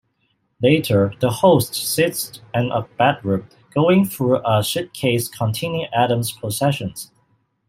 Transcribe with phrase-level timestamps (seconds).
[0.63, 7.11] Later, the Host sits in a bedroom, going through a suitcase containing Adam's possessions.